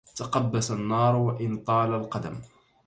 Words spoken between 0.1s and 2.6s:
تقبس النار وإن طال القدم